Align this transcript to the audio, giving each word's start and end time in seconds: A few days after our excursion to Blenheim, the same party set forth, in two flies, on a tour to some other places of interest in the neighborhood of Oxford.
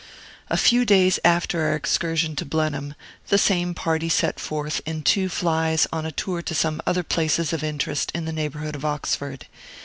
A 0.49 0.57
few 0.57 0.83
days 0.83 1.19
after 1.23 1.61
our 1.61 1.75
excursion 1.75 2.35
to 2.37 2.43
Blenheim, 2.43 2.95
the 3.27 3.37
same 3.37 3.75
party 3.75 4.09
set 4.09 4.39
forth, 4.39 4.81
in 4.83 5.03
two 5.03 5.29
flies, 5.29 5.85
on 5.93 6.07
a 6.07 6.11
tour 6.11 6.41
to 6.41 6.55
some 6.55 6.81
other 6.87 7.03
places 7.03 7.53
of 7.53 7.63
interest 7.63 8.11
in 8.15 8.25
the 8.25 8.33
neighborhood 8.33 8.73
of 8.75 8.83
Oxford. 8.83 9.45